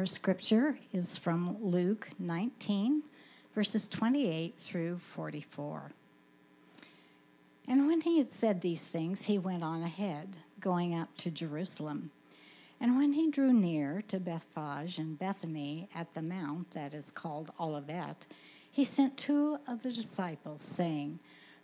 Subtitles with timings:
[0.00, 3.02] Our scripture is from Luke 19,
[3.54, 5.92] verses 28 through 44.
[7.68, 12.12] And when he had said these things, he went on ahead, going up to Jerusalem.
[12.80, 17.50] And when he drew near to Bethphage and Bethany at the mount that is called
[17.60, 18.26] Olivet,
[18.70, 21.18] he sent two of the disciples, saying,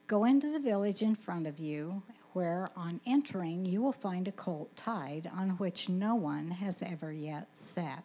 [0.08, 2.02] Go into the village in front of you,
[2.34, 7.10] where on entering you will find a colt tied on which no one has ever
[7.10, 8.04] yet sat.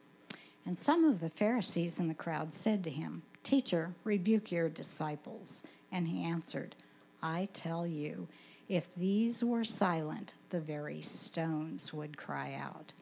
[0.65, 5.63] And some of the Pharisees in the crowd said to him, Teacher, rebuke your disciples.
[5.91, 6.75] And he answered,
[7.21, 8.27] I tell you,
[8.69, 12.93] if these were silent, the very stones would cry out.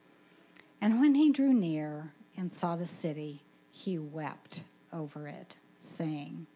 [0.81, 6.47] And when he drew near and saw the city, he wept over it, saying,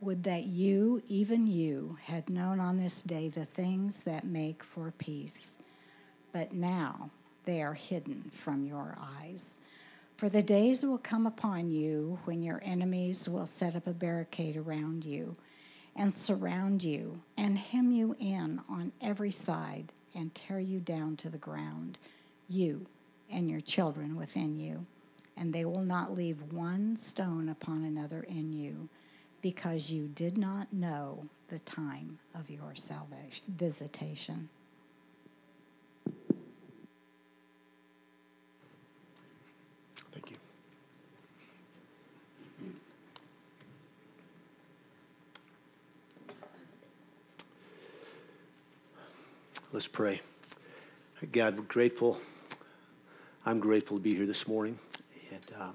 [0.00, 4.92] Would that you, even you, had known on this day the things that make for
[4.98, 5.56] peace,
[6.32, 7.10] but now
[7.44, 9.56] they are hidden from your eyes.
[10.20, 14.54] For the days will come upon you when your enemies will set up a barricade
[14.54, 15.34] around you
[15.96, 21.30] and surround you and hem you in on every side and tear you down to
[21.30, 21.96] the ground,
[22.50, 22.84] you
[23.32, 24.84] and your children within you.
[25.38, 28.90] And they will not leave one stone upon another in you,
[29.40, 34.50] because you did not know the time of your salvation visitation.
[49.72, 50.20] Let's pray.
[51.30, 52.18] God, we're grateful.
[53.46, 54.76] I'm grateful to be here this morning.
[55.30, 55.74] And um,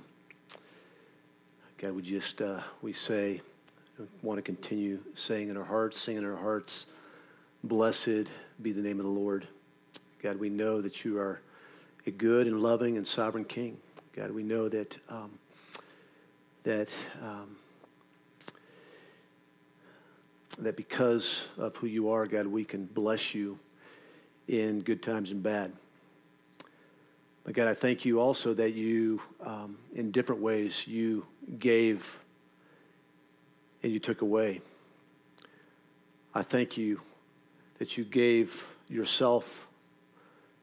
[1.77, 3.39] God, we just, uh, we say,
[4.21, 6.87] want to continue saying in our hearts, singing in our hearts,
[7.63, 8.27] blessed
[8.61, 9.47] be the name of the Lord.
[10.21, 11.39] God, we know that you are
[12.05, 13.77] a good and loving and sovereign King.
[14.13, 15.39] God, we know that, um,
[16.63, 16.91] that,
[17.23, 17.55] um,
[20.59, 23.57] that because of who you are, God, we can bless you
[24.47, 25.71] in good times and bad.
[27.43, 31.25] But God, I thank you also that you, um, in different ways, you
[31.59, 32.19] gave
[33.83, 34.61] and you took away.
[36.33, 37.01] I thank you
[37.77, 39.67] that you gave yourself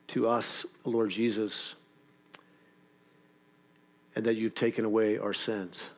[0.08, 1.74] to us, Lord Jesus,
[4.16, 5.92] and that you've taken away our sins.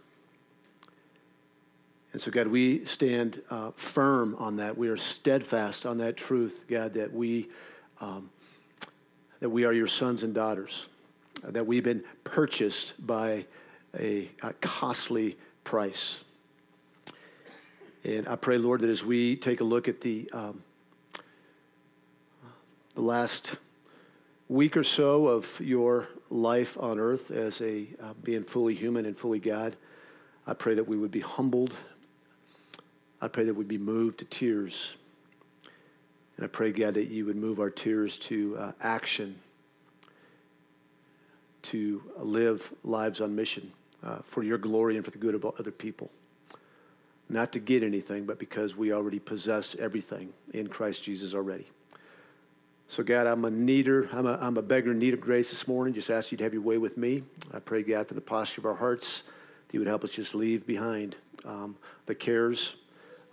[2.12, 4.78] And so, God, we stand uh, firm on that.
[4.78, 7.48] We are steadfast on that truth, God, that we
[8.00, 8.30] um,
[9.40, 10.88] that we are your sons and daughters,
[11.46, 13.46] uh, that we've been purchased by
[13.98, 16.22] a, a costly price.
[18.04, 20.62] And I pray, Lord, that as we take a look at the, um,
[22.94, 23.56] the last
[24.48, 29.16] week or so of your life on earth as a uh, being fully human and
[29.16, 29.76] fully God,
[30.46, 31.74] I pray that we would be humbled.
[33.20, 34.96] I pray that we'd be moved to tears.
[36.36, 39.36] And I pray, God, that you would move our tears to uh, action,
[41.62, 43.72] to live lives on mission
[44.02, 46.10] uh, for your glory and for the good of other people.
[47.28, 51.66] Not to get anything, but because we already possess everything in Christ Jesus already.
[52.88, 55.66] So, God, I'm a needer, I'm a, I'm a beggar in need of grace this
[55.66, 55.94] morning.
[55.94, 57.22] Just ask you to have your way with me.
[57.52, 59.22] I pray, God, for the posture of our hearts,
[59.66, 61.16] that you would help us just leave behind
[61.46, 61.76] um,
[62.06, 62.76] the cares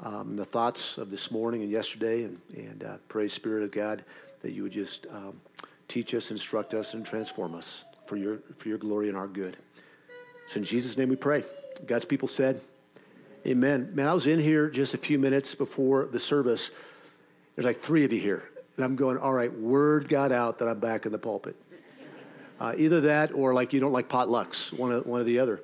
[0.03, 4.03] um, the thoughts of this morning and yesterday, and, and uh, pray, Spirit of God,
[4.42, 5.39] that you would just um,
[5.88, 9.57] teach us, instruct us, and transform us for your, for your glory and our good.
[10.48, 11.44] So in Jesus' name we pray.
[11.86, 12.62] God's people said,
[13.45, 13.89] Amen.
[13.95, 16.69] Man, I was in here just a few minutes before the service.
[17.56, 18.44] There's like three of you here.
[18.75, 21.56] And I'm going, all right, word got out that I'm back in the pulpit.
[22.59, 25.59] Uh, either that or like you don't like potlucks, one of, one or the other.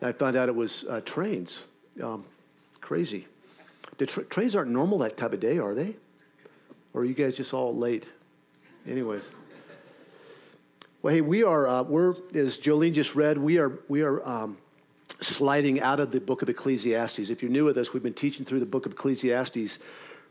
[0.00, 1.62] And I found out it was uh, trains.
[2.02, 2.24] Um,
[2.80, 3.28] crazy.
[4.00, 5.94] The tra- trains aren't normal that type of day, are they?
[6.94, 8.08] Or are you guys just all late?
[8.88, 9.28] Anyways.
[11.02, 14.56] Well, hey, we are, uh, we're, as Jolene just read, we are, we are um,
[15.20, 17.28] sliding out of the book of Ecclesiastes.
[17.28, 19.78] If you're new with us, we've been teaching through the book of Ecclesiastes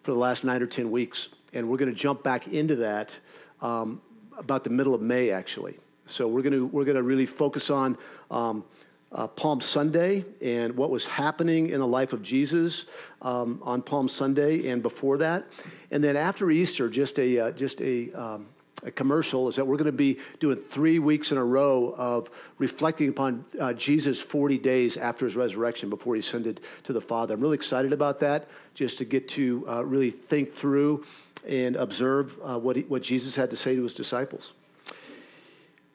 [0.01, 1.29] for the last nine or 10 weeks.
[1.53, 3.19] And we're going to jump back into that
[3.61, 4.01] um,
[4.35, 5.77] about the middle of May, actually.
[6.07, 7.99] So we're going to, we're going to really focus on
[8.31, 8.63] um,
[9.11, 12.85] uh, Palm Sunday and what was happening in the life of Jesus
[13.21, 15.45] um, on Palm Sunday and before that.
[15.91, 18.47] And then after Easter, just a, uh, just a, um,
[18.83, 22.29] a commercial is that we're going to be doing three weeks in a row of
[22.59, 27.33] reflecting upon uh, Jesus 40 days after his resurrection before he ascended to the Father.
[27.33, 31.03] I'm really excited about that, just to get to uh, really think through
[31.47, 34.53] and observe uh, what, he, what Jesus had to say to his disciples.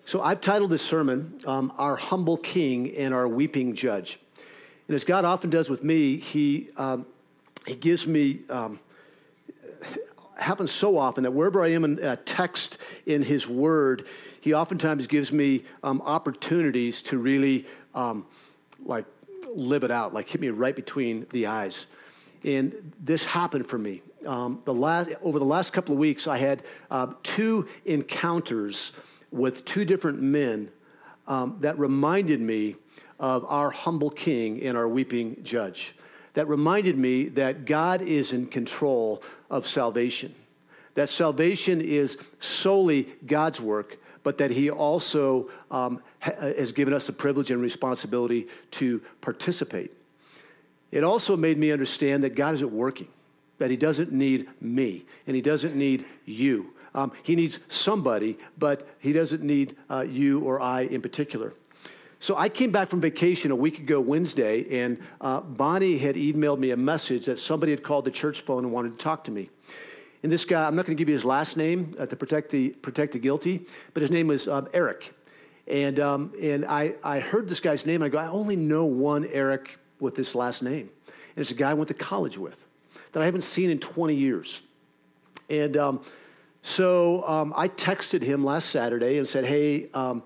[0.06, 4.18] So I've titled this sermon, um, Our Humble King and Our Weeping Judge.
[4.86, 7.06] And as God often does with me, he, um,
[7.66, 8.80] he gives me um,
[10.36, 14.06] happens so often that wherever I am in a text in His Word,
[14.42, 18.26] He oftentimes gives me um, opportunities to really um,
[18.84, 19.06] like
[19.54, 21.86] live it out, like hit me right between the eyes.
[22.44, 24.02] And this happened for me.
[24.26, 28.92] Um, the last, over the last couple of weeks, I had uh, two encounters
[29.34, 30.70] with two different men
[31.26, 32.76] um, that reminded me
[33.18, 35.94] of our humble king and our weeping judge.
[36.34, 40.34] That reminded me that God is in control of salvation.
[40.94, 47.12] That salvation is solely God's work, but that He also um, has given us the
[47.12, 49.90] privilege and responsibility to participate.
[50.92, 53.08] It also made me understand that God isn't working,
[53.58, 56.73] that He doesn't need me, and He doesn't need you.
[56.94, 61.52] Um, he needs somebody, but He doesn't need uh, you or I in particular.
[62.20, 66.58] So I came back from vacation a week ago Wednesday, and uh, Bonnie had emailed
[66.58, 69.30] me a message that somebody had called the church phone and wanted to talk to
[69.30, 69.50] me.
[70.22, 72.50] And this guy, I'm not going to give you his last name uh, to protect
[72.50, 75.12] the, protect the guilty, but his name was um, Eric.
[75.66, 78.86] And, um, and I, I heard this guy's name, and I go, I only know
[78.86, 80.88] one Eric with this last name.
[81.06, 82.64] And it's a guy I went to college with
[83.12, 84.62] that I haven't seen in 20 years.
[85.50, 86.00] And um,
[86.66, 90.22] so um, I texted him last Saturday and said, Hey, um,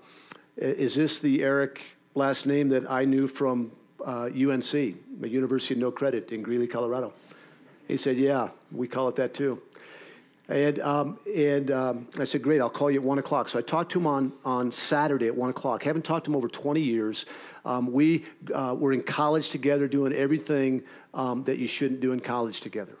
[0.55, 1.81] is this the Eric
[2.15, 6.65] last name that I knew from uh, UNC, the University of No Credit in Greeley,
[6.65, 7.11] Colorado?
[7.89, 9.61] He said, Yeah, we call it that too.
[10.47, 13.49] And, um, and um, I said, Great, I'll call you at 1 o'clock.
[13.49, 15.83] So I talked to him on, on Saturday at 1 o'clock.
[15.83, 17.25] Haven't talked to him over 20 years.
[17.65, 18.23] Um, we
[18.55, 20.83] uh, were in college together doing everything
[21.13, 22.95] um, that you shouldn't do in college together.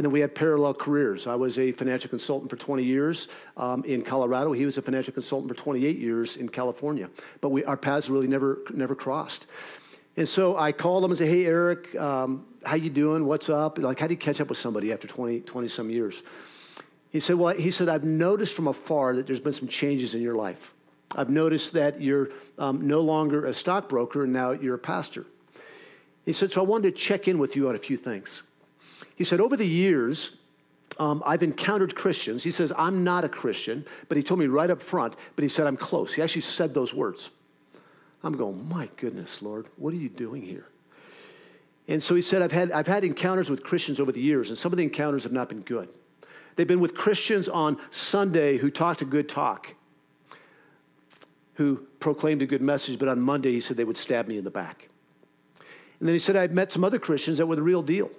[0.00, 1.26] And then we had parallel careers.
[1.26, 4.52] I was a financial consultant for 20 years um, in Colorado.
[4.52, 7.10] He was a financial consultant for 28 years in California.
[7.42, 9.46] But we, our paths really never, never crossed.
[10.16, 13.26] And so I called him and said, hey, Eric, um, how you doing?
[13.26, 13.76] What's up?
[13.76, 16.22] Like, how do you catch up with somebody after 20, 20 some years?
[17.10, 20.22] He said, well, he said, I've noticed from afar that there's been some changes in
[20.22, 20.72] your life.
[21.14, 25.26] I've noticed that you're um, no longer a stockbroker and now you're a pastor.
[26.24, 28.44] He said, so I wanted to check in with you on a few things.
[29.16, 30.32] He said, Over the years,
[30.98, 32.42] um, I've encountered Christians.
[32.42, 35.48] He says, I'm not a Christian, but he told me right up front, but he
[35.48, 36.14] said, I'm close.
[36.14, 37.30] He actually said those words.
[38.22, 40.66] I'm going, My goodness, Lord, what are you doing here?
[41.88, 44.56] And so he said, I've had, I've had encounters with Christians over the years, and
[44.56, 45.88] some of the encounters have not been good.
[46.54, 49.74] They've been with Christians on Sunday who talked a good talk,
[51.54, 54.44] who proclaimed a good message, but on Monday he said they would stab me in
[54.44, 54.88] the back.
[55.98, 58.10] And then he said, I've met some other Christians that were the real deal.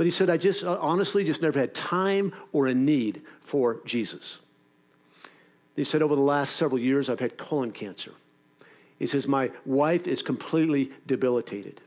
[0.00, 3.82] But he said, I just uh, honestly just never had time or a need for
[3.84, 4.38] Jesus.
[5.76, 8.12] He said, over the last several years, I've had colon cancer.
[8.98, 11.82] He says, my wife is completely debilitated.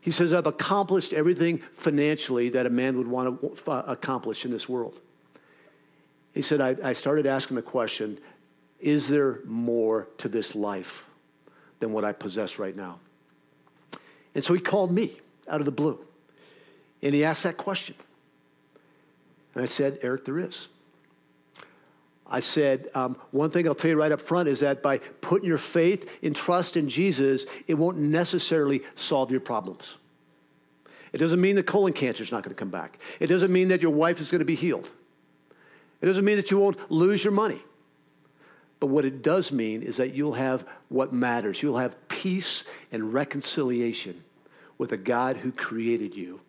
[0.00, 4.50] He says, I've accomplished everything financially that a man would want to uh, accomplish in
[4.50, 4.98] this world.
[6.32, 8.20] He said, I, I started asking the question
[8.80, 11.04] is there more to this life
[11.80, 13.00] than what I possess right now?
[14.34, 16.02] And so he called me out of the blue.
[17.04, 17.94] And he asked that question.
[19.54, 20.68] And I said, Eric, there is.
[22.26, 25.46] I said, um, one thing I'll tell you right up front is that by putting
[25.46, 29.96] your faith and trust in Jesus, it won't necessarily solve your problems.
[31.12, 32.98] It doesn't mean that colon cancer is not going to come back.
[33.20, 34.90] It doesn't mean that your wife is going to be healed.
[36.00, 37.60] It doesn't mean that you won't lose your money.
[38.80, 41.62] But what it does mean is that you'll have what matters.
[41.62, 44.24] You'll have peace and reconciliation
[44.78, 46.40] with a God who created you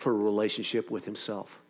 [0.00, 1.60] for a relationship with himself.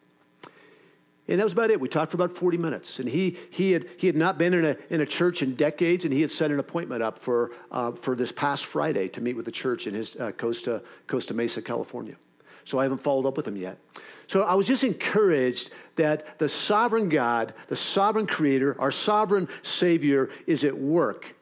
[1.29, 1.81] And that was about it.
[1.81, 2.99] We talked for about 40 minutes.
[2.99, 6.05] And he, he, had, he had not been in a, in a church in decades,
[6.05, 9.37] and he had set an appointment up for, uh, for this past Friday to meet
[9.37, 12.17] with the church in his uh, Costa, Costa Mesa, California.
[12.65, 13.79] So I haven't followed up with him yet.
[14.27, 20.31] So I was just encouraged that the sovereign God, the sovereign creator, our sovereign Savior
[20.47, 21.35] is at work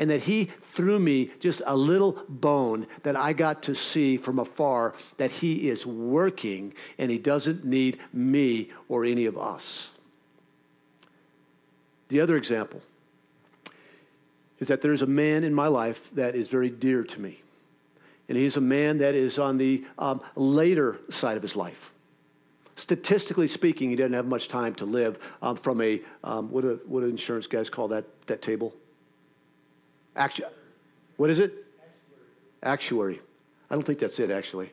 [0.00, 4.38] and that he threw me just a little bone that I got to see from
[4.38, 9.90] afar that he is working and he doesn't need me or any of us.
[12.08, 12.80] The other example
[14.58, 17.42] is that there's a man in my life that is very dear to me.
[18.26, 21.92] And he's a man that is on the um, later side of his life.
[22.74, 27.00] Statistically speaking, he doesn't have much time to live um, from a, um, what, what
[27.00, 28.72] do insurance guys call that, that table?
[30.20, 30.44] Actu-
[31.16, 31.64] what is it?
[32.62, 33.20] Actuary.
[33.70, 34.70] I don't think that's it, actually.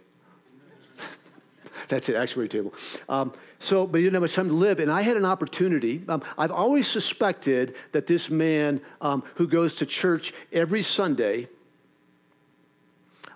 [1.88, 2.74] that's it, actuary table.
[3.08, 6.04] Um, so, but he didn't have much time to live, and I had an opportunity.
[6.10, 11.48] Um, I've always suspected that this man um, who goes to church every Sunday,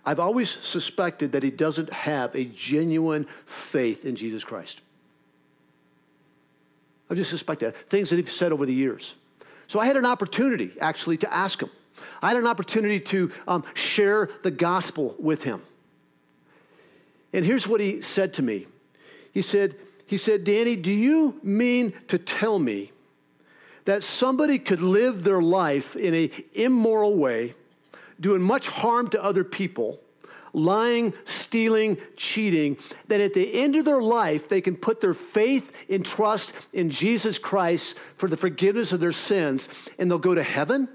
[0.06, 4.82] I've always suspected that he doesn't have a genuine faith in Jesus Christ.
[7.10, 7.74] I've just suspected.
[7.74, 9.15] Things that he's said over the years.
[9.68, 11.70] So I had an opportunity, actually, to ask him.
[12.22, 15.62] I had an opportunity to um, share the gospel with him.
[17.34, 18.67] And here's what he said to me.
[19.34, 22.91] He said, he said, Danny, do you mean to tell me
[23.86, 27.55] that somebody could live their life in an immoral way,
[28.20, 30.00] doing much harm to other people,
[30.53, 32.77] lying, stealing, cheating,
[33.08, 36.89] that at the end of their life, they can put their faith and trust in
[36.89, 40.89] Jesus Christ for the forgiveness of their sins and they'll go to heaven?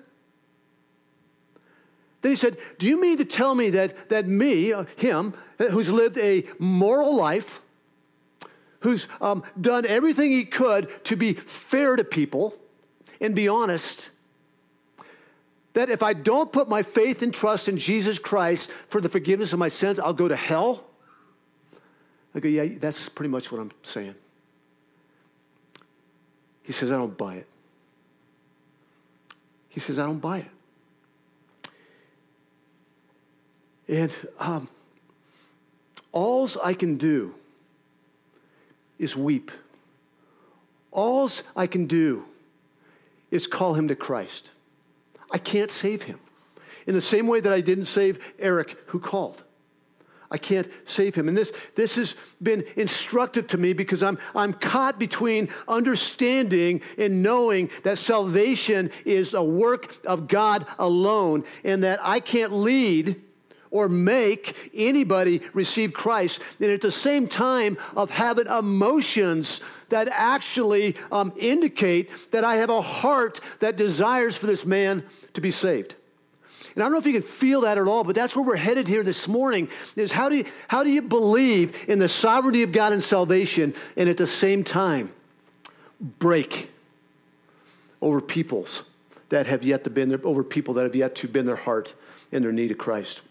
[2.23, 5.67] Then he said, Do you mean to tell me that, that me, uh, him, uh,
[5.67, 7.61] who's lived a moral life,
[8.81, 12.55] who's um, done everything he could to be fair to people
[13.21, 14.11] and be honest,
[15.73, 19.53] that if I don't put my faith and trust in Jesus Christ for the forgiveness
[19.53, 20.85] of my sins, I'll go to hell?
[22.35, 24.15] I go, Yeah, that's pretty much what I'm saying.
[26.63, 27.47] He says, I don't buy it.
[29.69, 30.51] He says, I don't buy it.
[33.89, 34.69] And um,
[36.13, 37.35] alls I can do
[38.99, 39.51] is weep.
[40.91, 42.25] Alls I can do
[43.31, 44.51] is call him to Christ.
[45.31, 46.21] I can't save him.
[46.87, 49.43] In the same way that I didn't save Eric, who called.
[50.31, 51.29] I can't save him.
[51.29, 57.23] And this, this has been instructive to me because I'm, I'm caught between understanding and
[57.23, 63.21] knowing that salvation is a work of God alone and that I can't lead
[63.71, 66.41] or make anybody receive Christ.
[66.61, 72.71] And at the same time of having emotions that actually um, indicate that I have
[72.71, 75.05] a heart that desires for this man
[75.35, 75.95] to be saved.
[76.77, 78.57] And I don't know if you can feel that at all, but that's where we're
[78.57, 82.63] headed here this morning is how do you, how do you believe in the sovereignty
[82.63, 85.13] of God and salvation and at the same time
[86.19, 86.71] break
[88.03, 88.83] over peoples
[89.31, 91.95] that have yet to been there, over people that have yet to been their heart
[92.31, 93.23] in their need of Christ.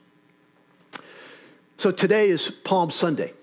[1.78, 3.34] So today is Palm Sunday.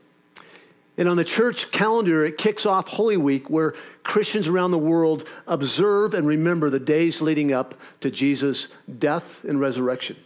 [0.96, 5.28] And on the church calendar, it kicks off Holy Week, where Christians around the world
[5.46, 10.16] observe and remember the days leading up to Jesus' death and resurrection.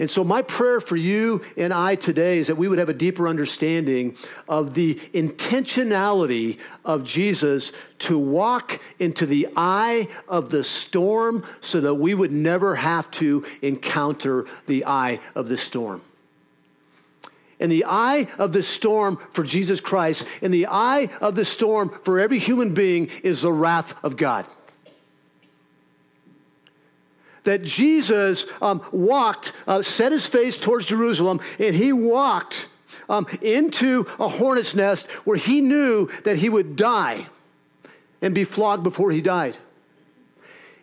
[0.00, 2.94] And so, my prayer for you and I today is that we would have a
[2.94, 4.16] deeper understanding
[4.48, 11.94] of the intentionality of Jesus to walk into the eye of the storm so that
[11.94, 16.00] we would never have to encounter the eye of the storm
[17.58, 21.98] in the eye of the storm for Jesus Christ, in the eye of the storm
[22.02, 24.46] for every human being, is the wrath of God.
[27.44, 32.68] That Jesus um, walked, uh, set his face towards Jerusalem, and he walked
[33.08, 37.26] um, into a hornet's nest where he knew that he would die
[38.20, 39.56] and be flogged before he died.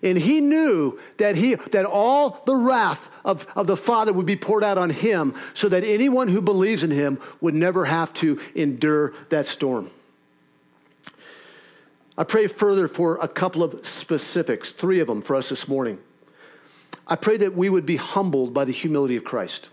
[0.06, 4.36] And he knew that, he, that all the wrath of, of the Father would be
[4.36, 8.40] poured out on him so that anyone who believes in him would never have to
[8.54, 9.90] endure that storm.
[12.16, 15.98] I pray further for a couple of specifics, three of them for us this morning.
[17.08, 19.70] I pray that we would be humbled by the humility of Christ.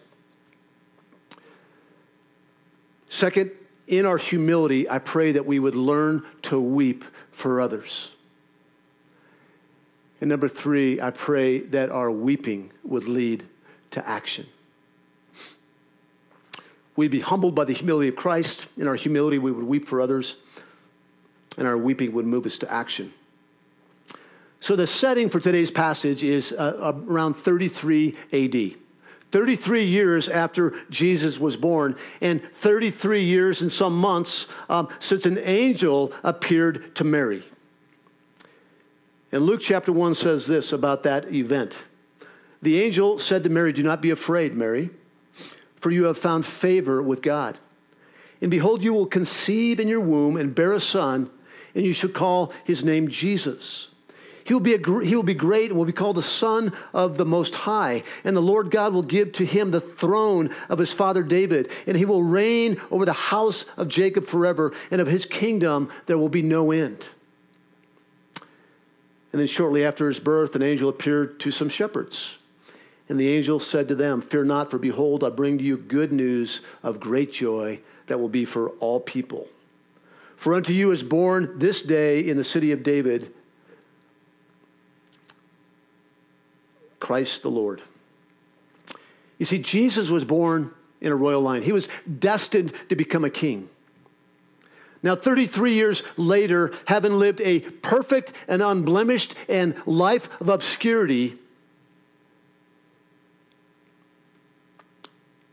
[3.11, 3.51] Second,
[3.87, 8.13] in our humility, I pray that we would learn to weep for others.
[10.23, 13.43] And number three, I pray that our weeping would lead
[13.91, 14.47] to action.
[16.95, 18.69] We'd be humbled by the humility of Christ.
[18.77, 20.37] In our humility, we would weep for others.
[21.59, 23.13] and our weeping would move us to action.
[24.61, 28.77] So, the setting for today's passage is uh, around 33 AD.
[29.33, 35.39] 33 years after Jesus was born, and 33 years and some months um, since an
[35.39, 37.43] angel appeared to Mary.
[39.33, 41.79] And Luke chapter 1 says this about that event
[42.61, 44.91] The angel said to Mary, Do not be afraid, Mary,
[45.77, 47.59] for you have found favor with God.
[48.43, 51.31] And behold, you will conceive in your womb and bear a son,
[51.75, 53.89] and you shall call his name Jesus.
[54.45, 57.17] He will, be a, he will be great and will be called the Son of
[57.17, 58.03] the Most High.
[58.25, 61.71] And the Lord God will give to him the throne of his father David.
[61.87, 64.73] And he will reign over the house of Jacob forever.
[64.91, 67.09] And of his kingdom there will be no end.
[69.33, 72.39] And then shortly after his birth, an angel appeared to some shepherds.
[73.09, 76.13] And the angel said to them, Fear not, for behold, I bring to you good
[76.13, 79.49] news of great joy that will be for all people.
[80.37, 83.33] For unto you is born this day in the city of David
[87.01, 87.83] Christ the Lord.
[89.39, 93.31] You see, Jesus was born in a royal line, he was destined to become a
[93.31, 93.69] king.
[95.03, 101.39] Now, 33 years later, having lived a perfect and unblemished and life of obscurity,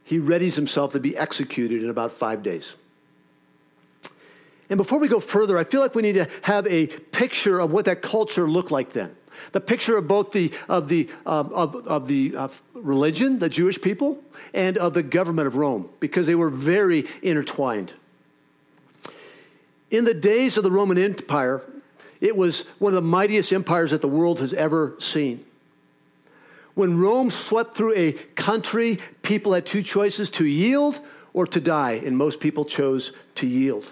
[0.03, 2.75] he readies himself to be executed in about five days.
[4.70, 7.72] And before we go further, I feel like we need to have a picture of
[7.72, 9.15] what that culture looked like then.
[9.51, 13.82] The picture of both the, of the, um, of, of the uh, religion, the Jewish
[13.82, 17.94] people, and of the government of Rome, because they were very intertwined.
[19.91, 21.62] In the days of the Roman Empire,
[22.22, 25.46] it was one of the mightiest empires that the world has ever seen.
[26.75, 31.00] When Rome swept through a country, people had two choices to yield
[31.34, 33.86] or to die, and most people chose to yield.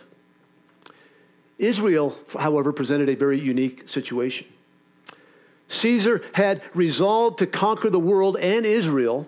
[1.58, 4.48] Israel, however, presented a very unique situation.
[5.70, 9.28] Caesar had resolved to conquer the world and Israel,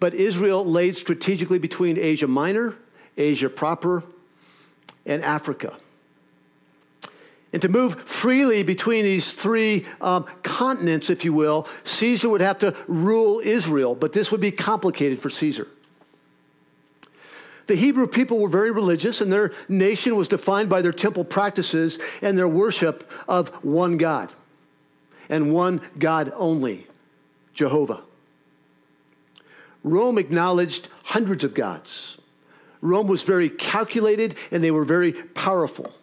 [0.00, 2.74] but Israel laid strategically between Asia Minor,
[3.16, 4.02] Asia proper,
[5.06, 5.74] and Africa.
[7.52, 12.58] And to move freely between these three um, continents, if you will, Caesar would have
[12.58, 15.68] to rule Israel, but this would be complicated for Caesar.
[17.66, 21.98] The Hebrew people were very religious, and their nation was defined by their temple practices
[22.20, 24.32] and their worship of one God
[25.28, 26.86] and one God only,
[27.54, 28.02] Jehovah.
[29.84, 32.18] Rome acknowledged hundreds of gods.
[32.82, 35.94] Rome was very calculated and they were very powerful.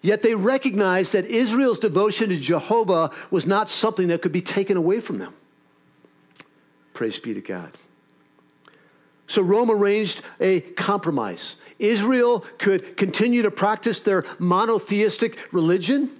[0.00, 4.76] Yet they recognized that Israel's devotion to Jehovah was not something that could be taken
[4.76, 5.34] away from them.
[6.94, 7.76] Praise be to God.
[9.26, 11.56] So Rome arranged a compromise.
[11.78, 16.10] Israel could continue to practice their monotheistic religion,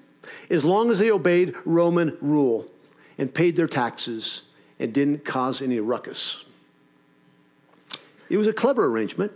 [0.50, 2.66] as long as they obeyed Roman rule
[3.16, 4.42] and paid their taxes
[4.78, 6.44] and didn't cause any ruckus.
[8.30, 9.32] It was a clever arrangement.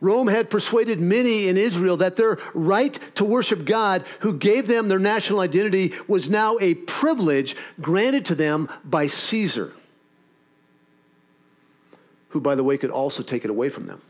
[0.00, 4.88] Rome had persuaded many in Israel that their right to worship God, who gave them
[4.88, 9.72] their national identity, was now a privilege granted to them by Caesar,
[12.30, 14.00] who, by the way, could also take it away from them.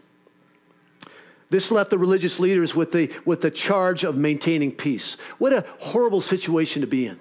[1.51, 5.17] This left the religious leaders with the, with the charge of maintaining peace.
[5.39, 7.19] What a horrible situation to be in.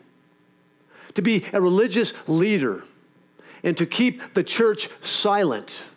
[1.15, 2.83] To be a religious leader
[3.63, 5.88] and to keep the church silent.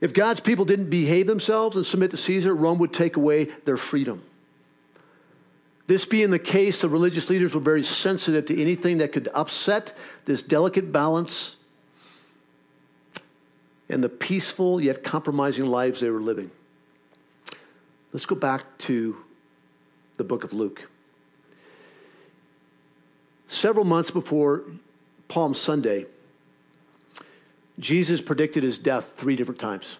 [0.00, 3.76] If God's people didn't behave themselves and submit to Caesar, Rome would take away their
[3.76, 4.22] freedom.
[5.86, 9.96] This being the case, the religious leaders were very sensitive to anything that could upset
[10.24, 11.56] this delicate balance
[13.88, 16.50] and the peaceful yet compromising lives they were living.
[18.12, 19.16] Let's go back to
[20.16, 20.88] the book of Luke.
[23.48, 24.62] Several months before
[25.26, 26.06] Palm Sunday,
[27.80, 29.98] Jesus predicted his death three different times.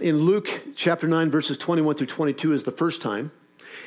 [0.00, 3.30] In Luke chapter 9, verses 21 through 22 is the first time.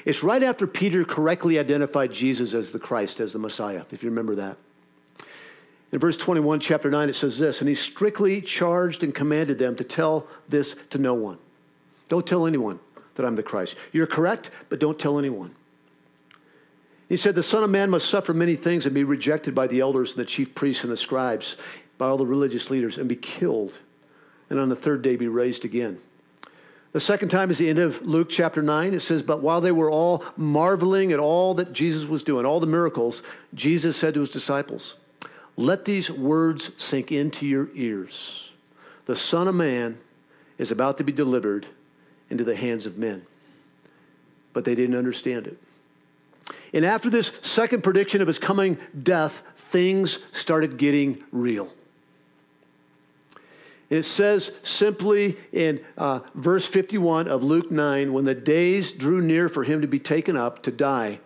[0.06, 4.10] It's right after Peter correctly identified Jesus as the Christ, as the Messiah, if you
[4.10, 4.58] remember that.
[5.92, 9.76] In verse 21, chapter 9, it says this And he strictly charged and commanded them
[9.78, 11.40] to tell this to no one.
[12.10, 12.80] Don't tell anyone
[13.16, 13.76] that I'm the Christ.
[13.92, 15.56] You're correct, but don't tell anyone.
[17.10, 19.80] He said, The Son of Man must suffer many things and be rejected by the
[19.80, 21.56] elders and the chief priests and the scribes,
[21.98, 23.78] by all the religious leaders, and be killed,
[24.50, 26.00] and on the third day be raised again.
[26.92, 28.94] The second time is the end of Luke chapter 9.
[28.94, 32.60] It says, But while they were all marveling at all that Jesus was doing, all
[32.60, 34.96] the miracles, Jesus said to his disciples,
[35.56, 38.52] Let these words sink into your ears.
[39.06, 40.00] The Son of Man
[40.58, 41.68] is about to be delivered
[42.30, 43.26] into the hands of men.
[44.54, 45.58] But they didn't understand it.
[46.74, 51.72] And after this second prediction of his coming death, things started getting real.
[53.90, 59.22] And it says simply in uh, verse 51 of Luke 9 when the days drew
[59.22, 61.20] near for him to be taken up to die,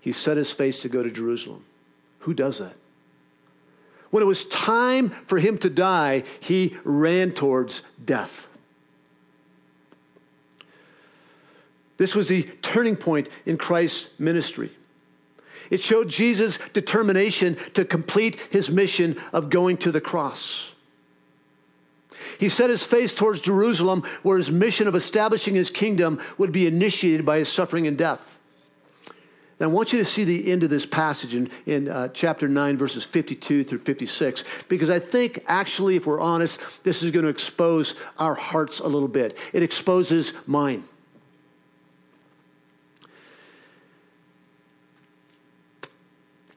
[0.00, 1.64] he set his face to go to Jerusalem.
[2.20, 2.74] Who does that?
[4.10, 8.46] When it was time for him to die, he ran towards death.
[11.98, 14.70] This was the turning point in Christ's ministry.
[15.70, 20.72] It showed Jesus' determination to complete his mission of going to the cross.
[22.38, 26.66] He set his face towards Jerusalem, where his mission of establishing his kingdom would be
[26.66, 28.38] initiated by his suffering and death.
[29.58, 32.46] Now, I want you to see the end of this passage in, in uh, chapter
[32.46, 37.24] 9, verses 52 through 56, because I think, actually, if we're honest, this is going
[37.24, 39.36] to expose our hearts a little bit.
[39.52, 40.84] It exposes mine.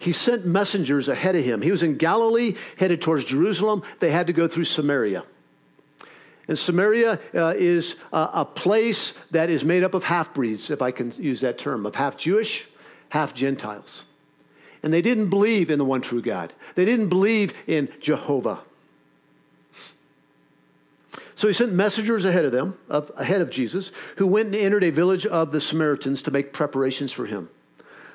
[0.01, 1.61] He sent messengers ahead of him.
[1.61, 3.83] He was in Galilee, headed towards Jerusalem.
[3.99, 5.23] They had to go through Samaria.
[6.47, 10.81] And Samaria uh, is a, a place that is made up of half breeds, if
[10.81, 12.67] I can use that term, of half Jewish,
[13.09, 14.05] half Gentiles.
[14.81, 18.59] And they didn't believe in the one true God, they didn't believe in Jehovah.
[21.35, 24.83] So he sent messengers ahead of them, of, ahead of Jesus, who went and entered
[24.83, 27.49] a village of the Samaritans to make preparations for him.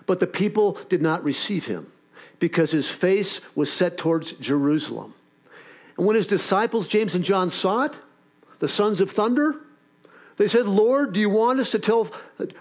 [0.06, 1.90] But the people did not receive him
[2.38, 5.14] because his face was set towards Jerusalem.
[5.96, 7.98] And when his disciples, James and John, saw it,
[8.58, 9.56] the sons of thunder,
[10.36, 12.10] they said, Lord, do you want us to tell,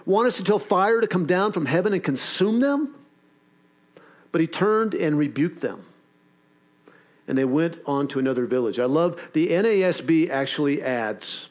[0.06, 2.94] want us to tell fire to come down from heaven and consume them?
[4.32, 5.84] But he turned and rebuked them.
[7.28, 8.78] And they went on to another village.
[8.78, 11.48] I love the NASB actually adds,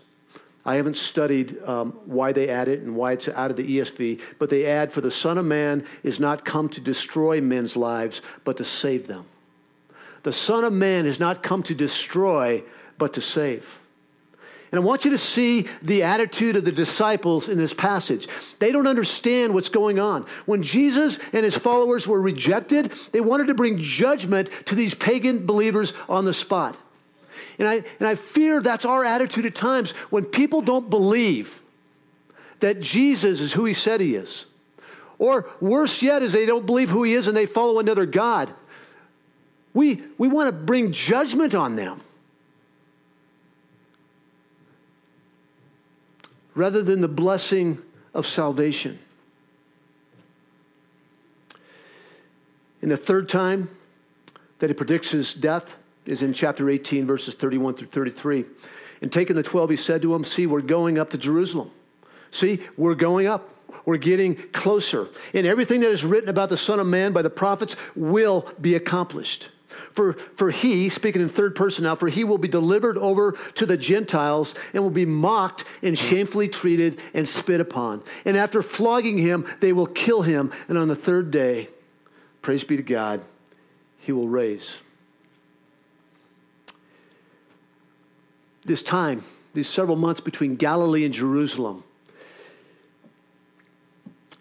[0.66, 4.20] I haven't studied um, why they add it and why it's out of the ESV,
[4.40, 8.24] but they add, For the Son of Man is not come to destroy men's lives,
[8.44, 9.26] but to save them.
[10.24, 12.64] The Son of Man is not come to destroy,
[12.98, 13.80] but to save.
[14.72, 18.28] And I want you to see the attitude of the disciples in this passage.
[18.60, 20.26] They don't understand what's going on.
[20.46, 25.46] When Jesus and his followers were rejected, they wanted to bring judgment to these pagan
[25.46, 26.80] believers on the spot.
[27.58, 31.62] And I, and I fear that's our attitude at times when people don't believe
[32.60, 34.46] that Jesus is who he said he is.
[35.18, 38.54] Or worse yet, is they don't believe who he is and they follow another God.
[39.74, 42.02] We, we want to bring judgment on them.
[46.54, 47.82] Rather than the blessing
[48.14, 49.00] of salvation.
[52.82, 53.70] In the third time
[54.60, 58.46] that he predicts his death, is in chapter 18, verses 31 through 33.
[59.02, 61.72] And taking the 12, he said to them, See, we're going up to Jerusalem.
[62.32, 63.50] See, we're going up.
[63.86, 65.10] We're getting closer.
[65.34, 68.76] And everything that is written about the Son of Man by the prophets will be
[68.76, 69.50] accomplished.
[69.92, 73.66] For, for he, speaking in third person now, for he will be delivered over to
[73.66, 78.04] the Gentiles and will be mocked and shamefully treated and spit upon.
[78.26, 80.52] And after flogging him, they will kill him.
[80.68, 81.70] And on the third day,
[82.42, 83.22] praise be to God,
[84.00, 84.80] he will raise
[88.66, 89.24] this time,
[89.54, 91.84] these several months between Galilee and Jerusalem,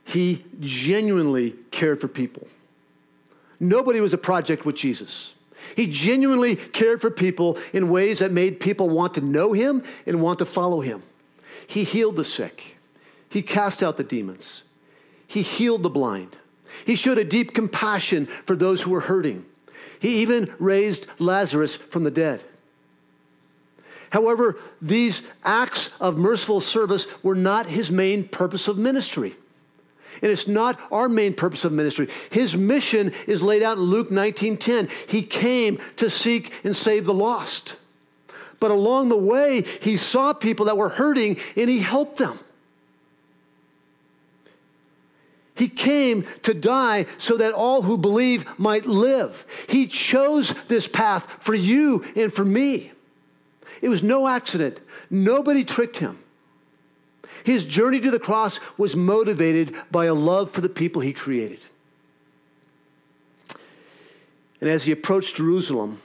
[0.05, 2.49] he genuinely cared for people.
[3.61, 5.35] Nobody was a project with Jesus.
[5.77, 10.23] He genuinely cared for people in ways that made people want to know him and
[10.23, 11.03] want to follow him.
[11.67, 12.77] He healed the sick.
[13.29, 14.65] He cast out the demons.
[15.27, 16.37] He healed the blind.
[16.85, 19.47] He showed a deep compassion for those who were hurting.
[19.99, 22.45] He even raised Lazarus from the dead.
[24.15, 29.35] However, these acts of merciful service were not his main purpose of ministry.
[30.23, 32.09] And it's not our main purpose of ministry.
[32.31, 34.89] His mission is laid out in Luke 19:10.
[35.09, 37.75] He came to seek and save the lost.
[38.61, 42.39] But along the way, he saw people that were hurting and he helped them.
[45.57, 49.45] He came to die so that all who believe might live.
[49.69, 52.93] He chose this path for you and for me.
[53.83, 54.81] It was no accident.
[55.11, 56.19] Nobody tricked him.
[57.45, 61.61] His journey to the cross was motivated by a love for the people he created.
[64.61, 66.01] And as he approached Jerusalem,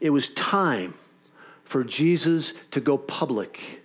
[0.00, 0.94] it was time
[1.64, 3.82] for Jesus to go public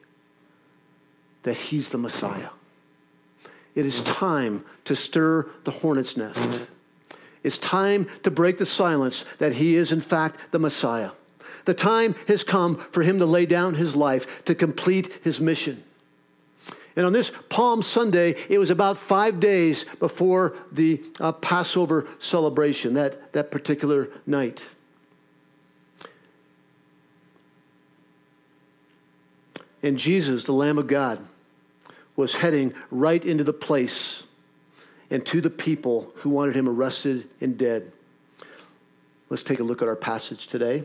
[1.43, 2.49] that he's the Messiah.
[3.73, 6.61] It is time to stir the hornet's nest.
[7.43, 11.11] It's time to break the silence that he is, in fact, the Messiah.
[11.65, 15.83] The time has come for him to lay down his life to complete his mission.
[16.95, 22.95] And on this Palm Sunday, it was about five days before the uh, Passover celebration,
[22.95, 24.63] that, that particular night.
[29.83, 31.25] And Jesus, the Lamb of God,
[32.15, 34.23] was heading right into the place
[35.09, 37.91] and to the people who wanted him arrested and dead.
[39.29, 40.83] Let's take a look at our passage today.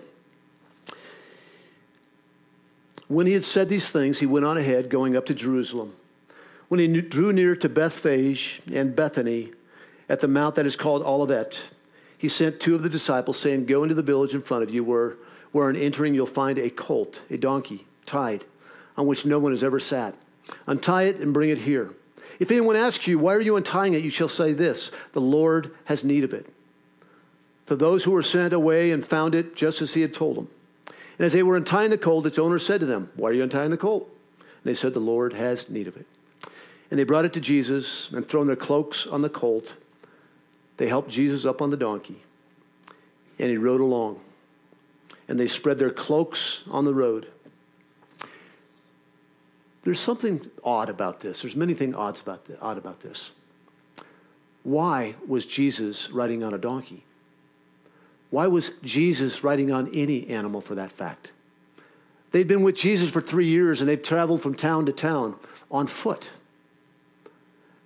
[3.08, 5.94] When he had said these things, he went on ahead, going up to Jerusalem.
[6.68, 9.52] When he drew near to Bethphage and Bethany
[10.08, 11.68] at the mount that is called Olivet,
[12.18, 14.82] he sent two of the disciples, saying, Go into the village in front of you,
[14.82, 15.16] where,
[15.52, 18.44] where on entering you'll find a colt, a donkey, tied,
[18.96, 20.14] on which no one has ever sat.
[20.66, 21.90] Untie it and bring it here.
[22.40, 24.02] If anyone asks you, Why are you untying it?
[24.02, 26.46] you shall say this The Lord has need of it.
[27.66, 30.48] For those who were sent away and found it just as he had told them.
[31.18, 33.42] And as they were untying the colt, its owner said to them, Why are you
[33.42, 34.08] untying the colt?
[34.38, 36.06] And they said, The Lord has need of it.
[36.90, 39.74] And they brought it to Jesus and thrown their cloaks on the colt.
[40.76, 42.22] They helped Jesus up on the donkey,
[43.38, 44.20] and he rode along.
[45.26, 47.28] And they spread their cloaks on the road.
[49.82, 51.42] There's something odd about this.
[51.42, 53.30] There's many things odd about, odd about this.
[54.62, 57.04] Why was Jesus riding on a donkey?
[58.30, 61.32] Why was Jesus riding on any animal for that fact?
[62.32, 65.36] They'd been with Jesus for three years and they've traveled from town to town
[65.70, 66.30] on foot.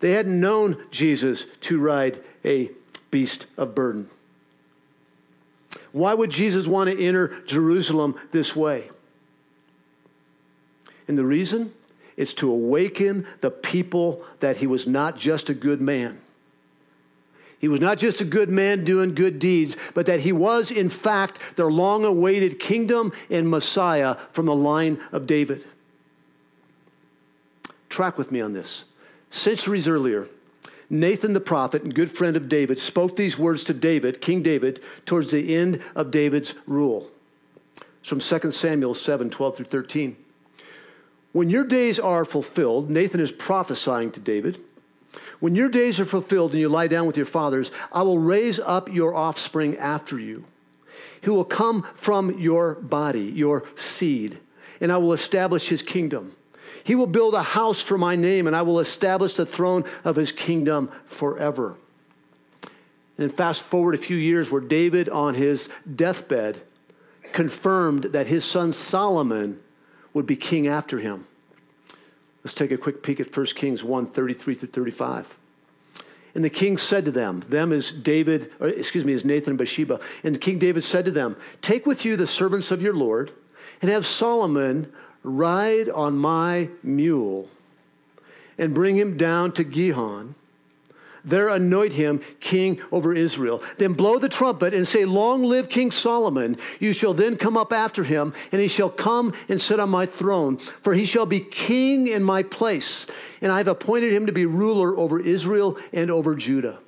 [0.01, 2.71] They hadn't known Jesus to ride a
[3.11, 4.09] beast of burden.
[5.93, 8.91] Why would Jesus want to enter Jerusalem this way?
[11.07, 11.73] And the reason
[12.17, 16.21] is to awaken the people that he was not just a good man.
[17.61, 20.89] He was not just a good man doing good deeds, but that he was, in
[20.89, 25.67] fact, their long awaited kingdom and Messiah from the line of David.
[27.91, 28.87] Track with me on this.
[29.29, 30.27] Centuries earlier,
[30.89, 34.81] Nathan the prophet and good friend of David spoke these words to David, King David,
[35.05, 37.11] towards the end of David's rule.
[38.01, 40.17] It's from 2 Samuel 7 12 through 13.
[41.33, 44.59] When your days are fulfilled, Nathan is prophesying to David.
[45.41, 48.61] When your days are fulfilled and you lie down with your fathers, I will raise
[48.61, 50.45] up your offspring after you,
[51.23, 54.39] who will come from your body, your seed,
[54.81, 56.37] and I will establish his kingdom.
[56.85, 60.17] He will build a house for my name, and I will establish the throne of
[60.17, 61.77] his kingdom forever.
[63.19, 66.63] And fast forward a few years where David, on his deathbed,
[67.33, 69.61] confirmed that his son Solomon
[70.15, 71.27] would be king after him.
[72.43, 75.39] Let's take a quick peek at 1 Kings 1 33 through 35.
[76.35, 80.01] And the king said to them, them is David, excuse me, is Nathan and Bathsheba.
[80.23, 83.33] And King David said to them, Take with you the servants of your Lord,
[83.83, 87.49] and have Solomon ride on my mule,
[88.57, 90.37] and bring him down to Gihon
[91.25, 93.63] there anoint him king over Israel.
[93.79, 96.57] Then blow the trumpet and say, Long live King Solomon.
[96.79, 100.07] You shall then come up after him, and he shall come and sit on my
[100.07, 103.07] throne, for he shall be king in my place.
[103.41, 106.79] And I have appointed him to be ruler over Israel and over Judah.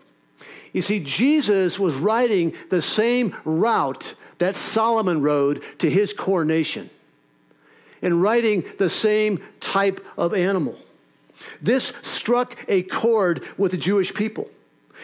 [0.73, 6.91] You see, Jesus was riding the same route that Solomon rode to his coronation
[8.01, 10.77] and riding the same type of animal.
[11.61, 14.49] This struck a chord with the Jewish people.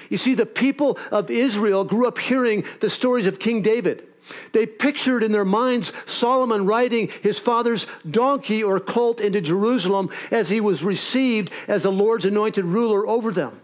[0.08, 4.04] You see, the people of Israel grew up hearing the stories of King David.
[4.52, 10.50] They pictured in their minds Solomon riding his father's donkey or colt into Jerusalem as
[10.50, 13.60] he was received as the Lord's anointed ruler over them.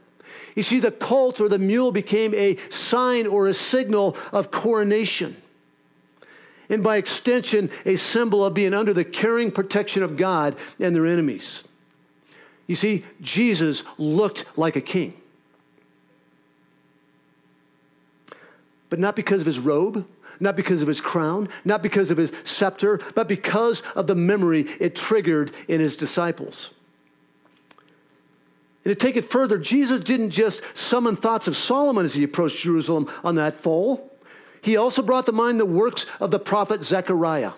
[0.55, 5.37] You see, the colt or the mule became a sign or a signal of coronation.
[6.71, 11.07] And by extension, a symbol of being under the caring protection of God and their
[11.07, 11.65] enemies.
[12.67, 15.15] You see, Jesus looked like a king.
[18.89, 20.07] But not because of his robe,
[20.41, 24.63] not because of his crown, not because of his scepter, but because of the memory
[24.81, 26.71] it triggered in his disciples.
[28.85, 32.59] And to take it further, Jesus didn't just summon thoughts of Solomon as he approached
[32.59, 34.11] Jerusalem on that fall.
[34.61, 37.53] He also brought to mind the works of the prophet Zechariah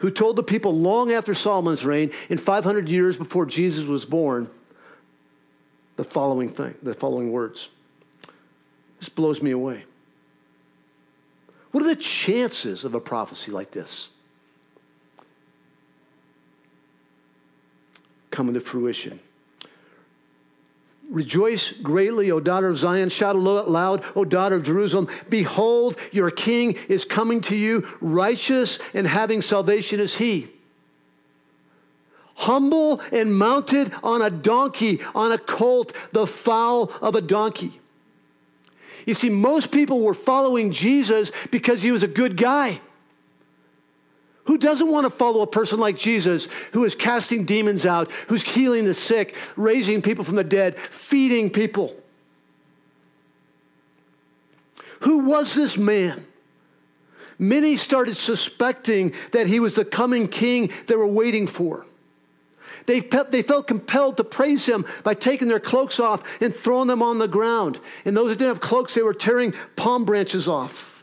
[0.00, 4.50] who told the people long after Solomon's reign, in 500 years before Jesus was born,
[5.96, 7.68] the following thing, the following words.
[8.98, 9.84] This blows me away.
[11.70, 14.10] What are the chances of a prophecy like this
[18.30, 19.20] coming to fruition?
[21.10, 23.08] Rejoice greatly, O daughter of Zion.
[23.08, 25.08] Shout aloud, O daughter of Jerusalem.
[25.28, 27.86] Behold, your king is coming to you.
[28.00, 30.48] Righteous and having salvation is he.
[32.36, 37.80] Humble and mounted on a donkey, on a colt, the foal of a donkey.
[39.04, 42.80] You see, most people were following Jesus because he was a good guy.
[44.50, 48.42] Who doesn't want to follow a person like Jesus who is casting demons out, who's
[48.42, 51.94] healing the sick, raising people from the dead, feeding people?
[55.02, 56.26] Who was this man?
[57.38, 61.86] Many started suspecting that he was the coming king they were waiting for.
[62.86, 67.04] They, they felt compelled to praise him by taking their cloaks off and throwing them
[67.04, 67.78] on the ground.
[68.04, 70.99] And those that didn't have cloaks, they were tearing palm branches off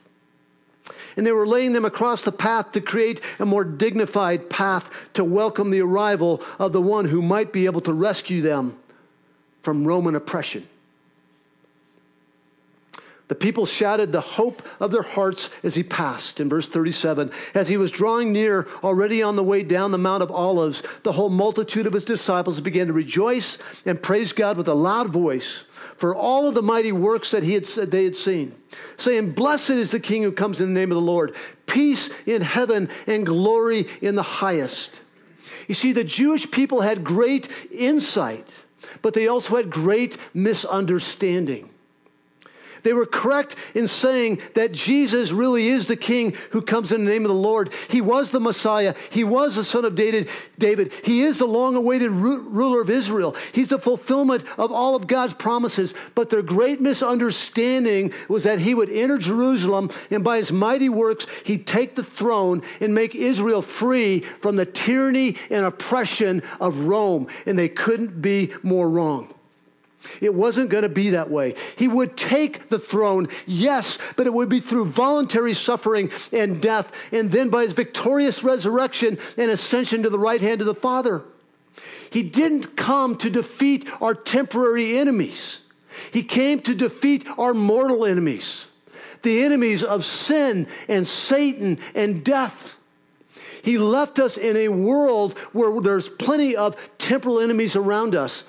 [1.18, 5.24] and they were laying them across the path to create a more dignified path to
[5.24, 8.78] welcome the arrival of the one who might be able to rescue them
[9.62, 10.68] from Roman oppression.
[13.28, 16.40] The people shouted the hope of their hearts as he passed.
[16.40, 20.24] In verse 37, as he was drawing near, already on the way down the Mount
[20.24, 24.70] of Olives, the whole multitude of his disciples began to rejoice and praise God with
[24.70, 25.66] a loud voice
[25.98, 28.56] for all of the mighty works that he had, they had seen,
[28.96, 32.42] saying, Blessed is the King who comes in the name of the Lord, peace in
[32.42, 35.02] heaven and glory in the highest.
[35.68, 38.64] You see, the Jewish people had great insight,
[39.02, 41.70] but they also had great misunderstanding.
[42.84, 47.12] They were correct in saying that Jesus really is the king who comes in the
[47.12, 47.74] name of the Lord.
[47.90, 48.96] He was the Messiah.
[49.10, 50.30] He was the son of David.
[50.58, 50.94] David.
[51.04, 53.36] He is the long awaited ruler of Israel.
[53.52, 55.94] He's the fulfillment of all of God's promises.
[56.16, 61.28] But their great misunderstanding was that he would enter Jerusalem and by his mighty works,
[61.46, 67.28] he'd take the throne and make Israel free from the tyranny and oppression of Rome.
[67.46, 69.34] And they couldn't be more wrong.
[70.22, 71.56] It wasn't going to be that way.
[71.76, 76.92] He would take the throne, yes, but it would be through voluntary suffering and death,
[77.12, 81.24] and then by his victorious resurrection and ascension to the right hand of the Father.
[82.10, 85.62] He didn't come to defeat our temporary enemies,
[86.12, 88.68] he came to defeat our mortal enemies,
[89.24, 92.78] the enemies of sin and Satan and death.
[93.64, 98.46] He left us in a world where there's plenty of temporal enemies around us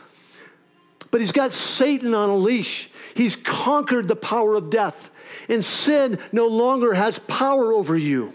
[1.11, 2.91] but he's got Satan on a leash.
[3.15, 5.11] He's conquered the power of death,
[5.49, 8.35] and sin no longer has power over you.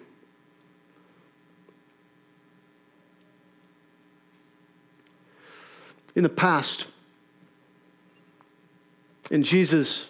[6.16, 6.88] In the past,
[9.32, 10.10] in Jesus'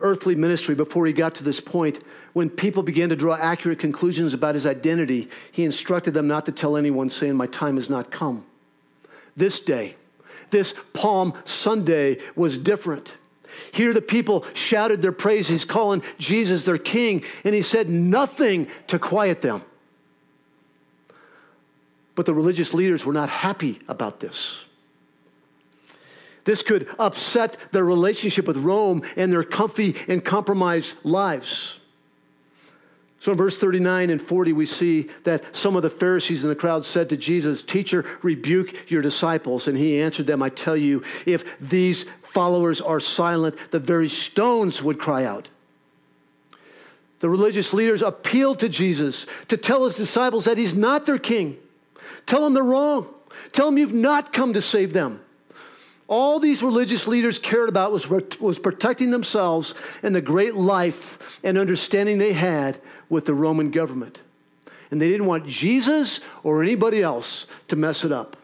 [0.00, 2.00] earthly ministry, before he got to this point,
[2.32, 6.52] when people began to draw accurate conclusions about his identity, he instructed them not to
[6.52, 8.46] tell anyone, saying, My time has not come.
[9.36, 9.96] This day,
[10.50, 13.14] this Palm Sunday was different.
[13.72, 18.98] Here, the people shouted their praises, calling Jesus their king, and he said nothing to
[18.98, 19.62] quiet them.
[22.14, 24.64] But the religious leaders were not happy about this.
[26.44, 31.77] This could upset their relationship with Rome and their comfy and compromised lives.
[33.20, 36.54] So in verse 39 and 40, we see that some of the Pharisees in the
[36.54, 39.66] crowd said to Jesus, Teacher, rebuke your disciples.
[39.66, 44.82] And he answered them, I tell you, if these followers are silent, the very stones
[44.82, 45.50] would cry out.
[47.20, 51.58] The religious leaders appealed to Jesus to tell his disciples that he's not their king.
[52.26, 53.08] Tell them they're wrong.
[53.50, 55.20] Tell them you've not come to save them.
[56.08, 58.08] All these religious leaders cared about was,
[58.40, 64.22] was protecting themselves and the great life and understanding they had with the Roman government.
[64.90, 68.38] And they didn't want Jesus or anybody else to mess it up.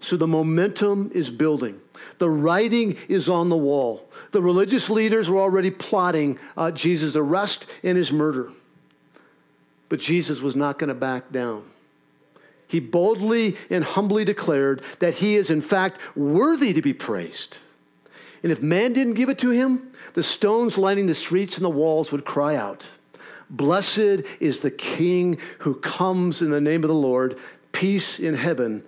[0.00, 1.80] So the momentum is building.
[2.18, 4.06] The writing is on the wall.
[4.32, 8.50] The religious leaders were already plotting uh, Jesus' arrest and his murder.
[9.88, 11.64] But Jesus was not going to back down
[12.70, 17.58] he boldly and humbly declared that he is, in fact, worthy to be praised.
[18.44, 21.70] And if man didn't give it to him, the stones lining the streets and the
[21.70, 22.88] walls would cry out,
[23.50, 27.36] Blessed is the King who comes in the name of the Lord,
[27.72, 28.84] peace in heaven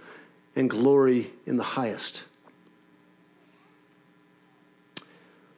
[0.55, 2.23] and glory in the highest.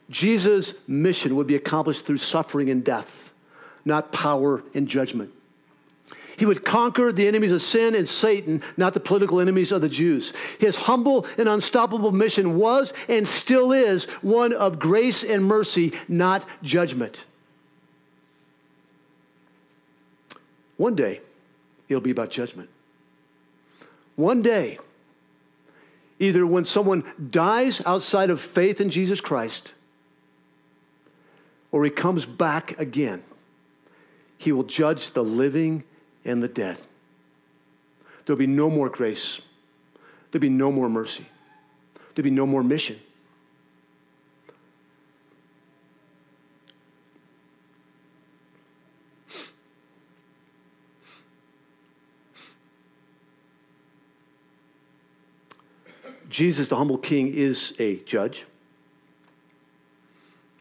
[0.08, 3.34] Jesus' mission would be accomplished through suffering and death,
[3.84, 5.30] not power and judgment.
[6.36, 9.88] He would conquer the enemies of sin and Satan, not the political enemies of the
[9.88, 10.32] Jews.
[10.58, 16.46] His humble and unstoppable mission was and still is one of grace and mercy, not
[16.62, 17.24] judgment.
[20.76, 21.20] One day,
[21.88, 22.68] it'll be about judgment.
[24.16, 24.78] One day,
[26.18, 29.72] either when someone dies outside of faith in Jesus Christ
[31.74, 33.24] or he comes back again.
[34.38, 35.82] He will judge the living
[36.24, 36.78] and the dead.
[38.24, 39.40] There'll be no more grace.
[40.30, 41.26] There'll be no more mercy.
[42.14, 42.98] There'll be no more mission.
[56.34, 58.44] Jesus, the humble king, is a judge.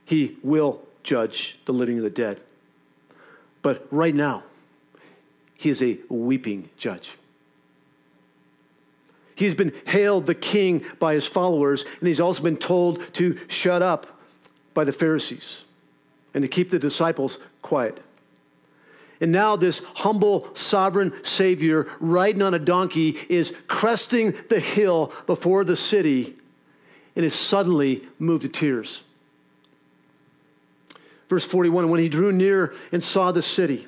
[0.06, 2.40] He will judge the living and the dead.
[3.64, 4.44] But right now,
[5.64, 7.16] he is a weeping judge.
[9.36, 13.82] He's been hailed the king by his followers, and he's also been told to shut
[13.82, 14.20] up
[14.74, 15.64] by the Pharisees
[16.34, 18.02] and to keep the disciples quiet.
[19.22, 25.64] And now, this humble sovereign Savior riding on a donkey is cresting the hill before
[25.64, 26.36] the city
[27.16, 29.04] and is suddenly moved to tears.
[31.30, 33.88] Verse 41 When he drew near and saw the city,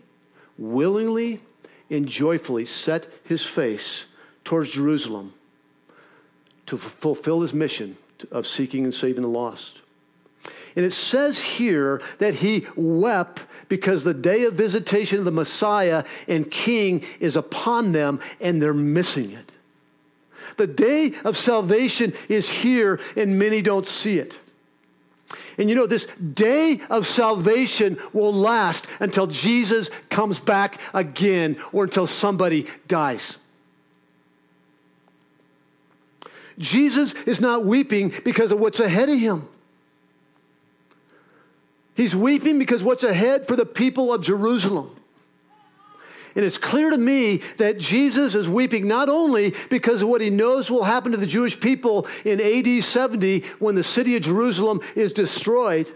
[0.57, 1.41] willingly,
[1.89, 4.05] and joyfully set his face
[4.43, 5.33] towards Jerusalem
[6.65, 7.97] to fulfill his mission
[8.31, 9.81] of seeking and saving the lost.
[10.75, 16.05] And it says here that he wept because the day of visitation of the Messiah
[16.27, 19.51] and King is upon them and they're missing it.
[20.57, 24.39] The day of salvation is here and many don't see it.
[25.57, 31.83] And you know, this day of salvation will last until Jesus comes back again or
[31.83, 33.37] until somebody dies.
[36.57, 39.47] Jesus is not weeping because of what's ahead of him.
[41.95, 44.95] He's weeping because what's ahead for the people of Jerusalem.
[46.35, 50.29] And it's clear to me that Jesus is weeping not only because of what he
[50.29, 54.79] knows will happen to the Jewish people in AD 70 when the city of Jerusalem
[54.95, 55.91] is destroyed,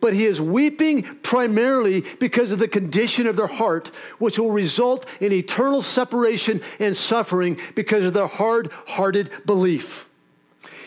[0.00, 3.88] but he is weeping primarily because of the condition of their heart,
[4.18, 10.08] which will result in eternal separation and suffering because of their hard hearted belief.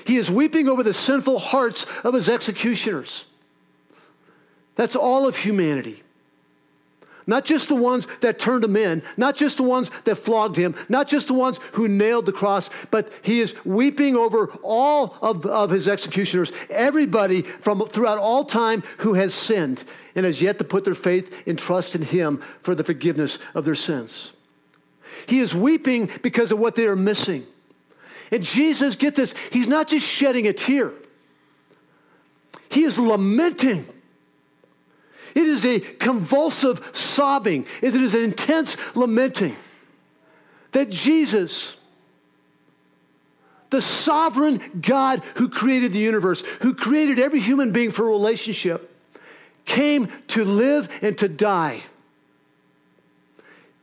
[0.06, 3.26] He is weeping over the sinful hearts of his executioners.
[4.76, 6.04] That's all of humanity.
[7.28, 10.76] Not just the ones that turned him in, not just the ones that flogged him,
[10.90, 15.46] not just the ones who nailed the cross, but he is weeping over all of,
[15.46, 19.84] of his executioners, everybody from throughout all time who has sinned
[20.16, 23.66] and has yet to put their faith and trust in him for the forgiveness of
[23.66, 24.34] their sins.
[25.28, 27.46] He is weeping because of what they are missing.
[28.32, 30.94] And Jesus, get this, he's not just shedding a tear,
[32.70, 33.88] he is lamenting.
[35.36, 39.56] It is a convulsive sobbing, it is an intense lamenting
[40.72, 41.76] that Jesus,
[43.70, 48.90] the sovereign God who created the universe, who created every human being for a relationship,
[49.66, 51.84] came to live and to die.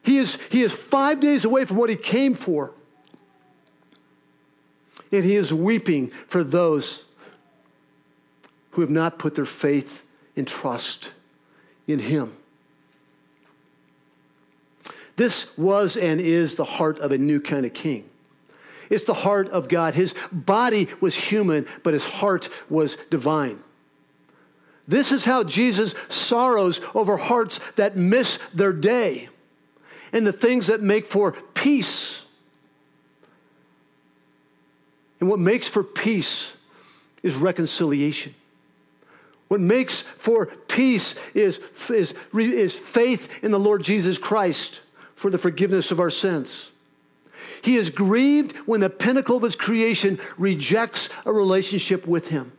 [0.03, 2.73] He is, he is five days away from what he came for
[5.13, 7.05] and he is weeping for those
[8.73, 10.05] who have not put their faith
[10.37, 11.11] and trust
[11.89, 12.37] in him.
[15.17, 18.09] This was and is the heart of a new kind of king.
[18.89, 19.95] It's the heart of God.
[19.95, 23.59] His body was human, but his heart was divine.
[24.87, 29.29] This is how Jesus sorrows over hearts that miss their day
[30.13, 32.23] and the things that make for peace
[35.21, 36.53] and what makes for peace
[37.23, 38.35] is reconciliation.
[39.49, 44.81] What makes for peace is, is, is faith in the Lord Jesus Christ
[45.15, 46.71] for the forgiveness of our sins.
[47.63, 52.53] He is grieved when the pinnacle of his creation rejects a relationship with him.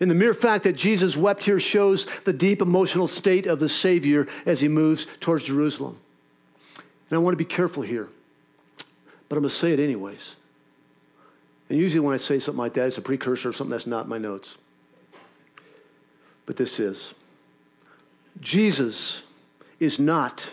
[0.00, 3.68] And the mere fact that Jesus wept here shows the deep emotional state of the
[3.68, 5.98] Savior as he moves towards Jerusalem.
[7.08, 8.08] And I want to be careful here
[9.34, 10.36] but I'm going to say it anyways.
[11.74, 14.04] And usually when I say something like that, it's a precursor of something that's not
[14.04, 14.56] in my notes.
[16.46, 17.14] But this is
[18.40, 19.24] Jesus
[19.80, 20.52] is not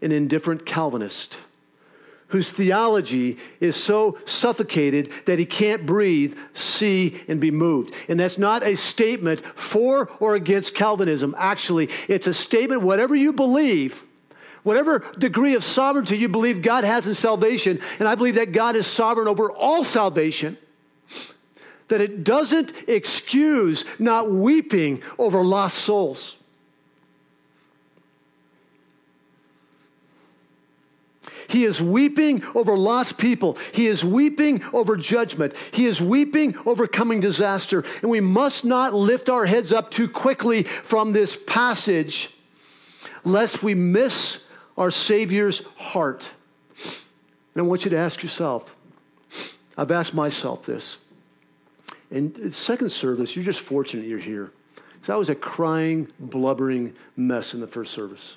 [0.00, 1.38] an indifferent Calvinist
[2.28, 7.92] whose theology is so suffocated that he can't breathe, see, and be moved.
[8.08, 11.34] And that's not a statement for or against Calvinism.
[11.36, 14.04] Actually, it's a statement, whatever you believe,
[14.64, 18.74] whatever degree of sovereignty you believe God has in salvation, and I believe that God
[18.74, 20.58] is sovereign over all salvation,
[21.88, 26.36] that it doesn't excuse not weeping over lost souls.
[31.46, 33.58] He is weeping over lost people.
[33.72, 35.54] He is weeping over judgment.
[35.72, 37.84] He is weeping over coming disaster.
[38.02, 42.30] And we must not lift our heads up too quickly from this passage
[43.24, 44.43] lest we miss
[44.76, 46.28] our Savior's heart.
[47.54, 48.76] And I want you to ask yourself
[49.76, 50.98] I've asked myself this.
[52.10, 54.52] In second service, you're just fortunate you're here.
[54.94, 58.36] Because I was a crying, blubbering mess in the first service.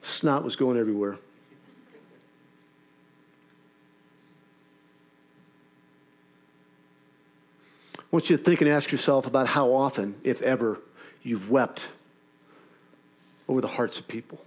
[0.00, 1.18] Snot was going everywhere.
[7.98, 10.80] I want you to think and ask yourself about how often, if ever,
[11.22, 11.88] you've wept
[13.46, 14.40] over the hearts of people.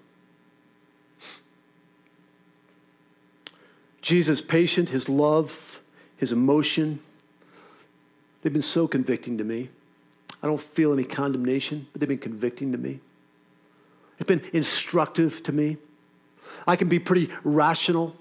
[4.03, 5.81] Jesus' patient, his love,
[6.17, 6.99] his emotion,
[8.41, 9.69] they've been so convicting to me.
[10.43, 12.99] I don't feel any condemnation, but they've been convicting to me.
[14.19, 15.77] It's been instructive to me.
[16.67, 18.15] I can be pretty rational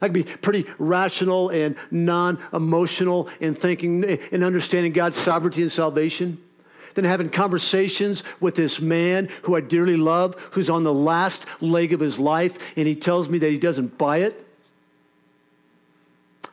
[0.00, 5.72] I can be pretty rational and non emotional in thinking and understanding God's sovereignty and
[5.72, 6.42] salvation.
[6.94, 11.92] Then having conversations with this man who I dearly love, who's on the last leg
[11.92, 14.47] of his life, and he tells me that he doesn't buy it.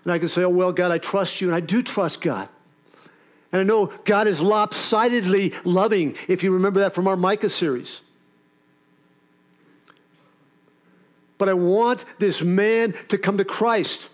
[0.06, 2.48] And I can say, Oh, well, God, I trust you, and I do trust God.
[3.52, 8.02] And I know God is lopsidedly loving, if you remember that from our Micah series.
[11.38, 14.10] but I want this man to come to Christ.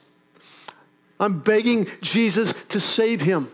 [1.19, 3.49] I'm begging Jesus to save him.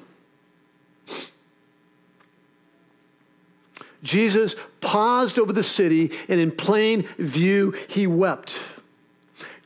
[4.04, 8.60] Jesus paused over the city, and in plain view, he wept.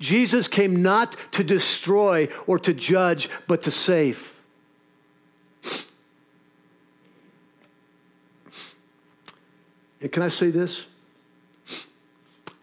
[0.01, 4.33] Jesus came not to destroy or to judge, but to save.
[10.01, 10.87] And can I say this?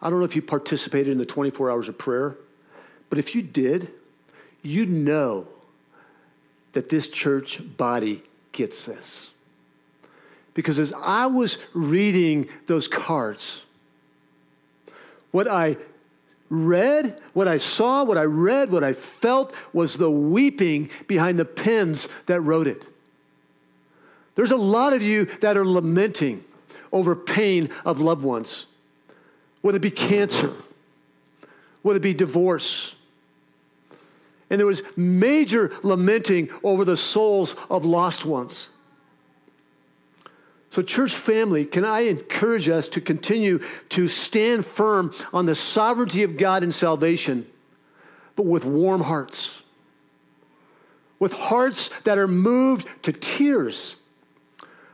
[0.03, 2.37] I don't know if you participated in the 24 hours of prayer,
[3.09, 3.93] but if you did,
[4.63, 5.47] you know
[6.73, 9.31] that this church body gets this.
[10.55, 13.63] Because as I was reading those cards,
[15.31, 15.77] what I
[16.51, 21.45] read, what I saw, what I read, what I felt was the weeping behind the
[21.45, 22.87] pens that wrote it.
[24.35, 26.45] There's a lot of you that are lamenting
[26.93, 28.67] over pain of loved ones
[29.61, 30.53] whether it be cancer,
[31.83, 32.95] whether it be divorce.
[34.51, 38.69] And there was major lamenting over the souls of lost ones.
[40.79, 43.59] So, church family, can I encourage us to continue
[43.89, 47.49] to stand firm on the sovereignty of God in salvation,
[48.37, 49.63] but with warm hearts,
[51.19, 53.97] with hearts that are moved to tears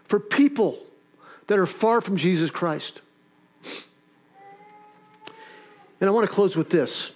[0.04, 0.78] for people
[1.48, 3.02] that are far from Jesus Christ?
[6.00, 7.12] And I want to close with this.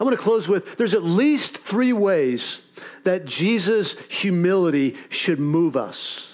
[0.00, 2.62] I want to close with there's at least three ways
[3.04, 6.31] that Jesus' humility should move us.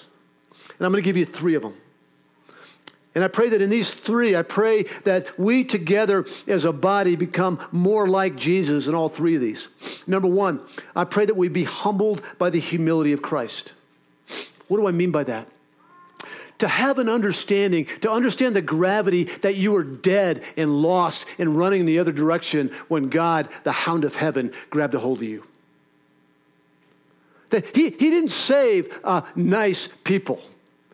[0.79, 1.75] And I'm going to give you three of them.
[3.15, 7.17] And I pray that in these three, I pray that we together as a body
[7.17, 9.69] become more like Jesus in all three of these.
[10.07, 10.61] Number one,
[10.95, 13.73] I pray that we be humbled by the humility of Christ.
[14.69, 15.49] What do I mean by that?
[16.59, 21.57] to have an understanding, to understand the gravity that you were dead and lost and
[21.57, 25.25] running in the other direction when God, the hound of heaven, grabbed a hold of
[25.25, 25.45] you.
[27.51, 30.43] That he, he didn't save uh, nice people.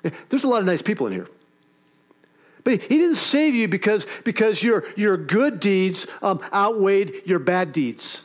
[0.28, 1.28] There's a lot of nice people in here.
[2.62, 7.72] But he didn't save you because, because your, your good deeds um, outweighed your bad
[7.72, 8.22] deeds.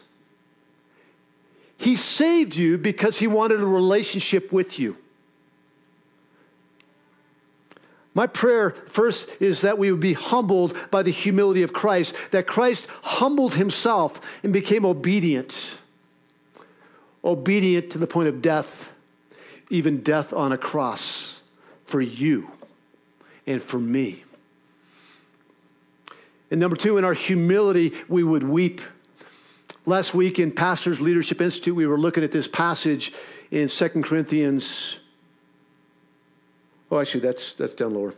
[1.77, 4.97] He saved you because he wanted a relationship with you.
[8.13, 12.47] My prayer first is that we would be humbled by the humility of Christ, that
[12.47, 15.77] Christ humbled himself and became obedient.
[17.23, 18.93] Obedient to the point of death,
[19.69, 21.38] even death on a cross
[21.89, 22.49] for you
[23.45, 24.23] and for me.
[26.51, 28.81] And number two, in our humility, we would weep.
[29.85, 33.11] Last week in Pastors Leadership Institute, we were looking at this passage
[33.51, 34.99] in 2 Corinthians
[36.91, 38.13] Oh, actually, that's, that's down lower.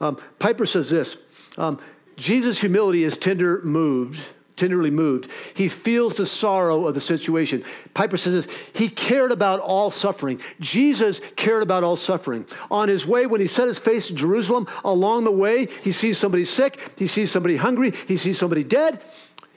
[0.00, 1.16] Um, Piper says this
[1.56, 1.78] um,
[2.16, 4.24] Jesus' humility is tender moved,
[4.58, 5.30] tenderly moved.
[5.54, 7.64] He feels the sorrow of the situation.
[7.94, 10.40] Piper says this He cared about all suffering.
[10.60, 12.46] Jesus cared about all suffering.
[12.70, 16.18] On his way, when he set his face to Jerusalem, along the way, he sees
[16.18, 19.02] somebody sick, he sees somebody hungry, he sees somebody dead.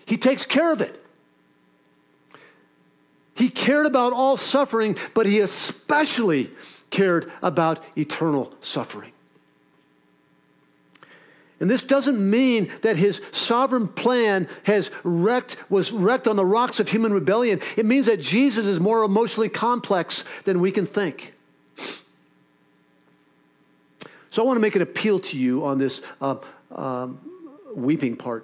[0.05, 0.97] He takes care of it.
[3.35, 6.51] He cared about all suffering, but he especially
[6.89, 9.13] cared about eternal suffering.
[11.61, 16.79] And this doesn't mean that his sovereign plan has wrecked, was wrecked on the rocks
[16.79, 17.61] of human rebellion.
[17.77, 21.35] It means that Jesus is more emotionally complex than we can think.
[24.31, 26.37] So I want to make an appeal to you on this uh,
[26.71, 27.19] um,
[27.75, 28.43] weeping part.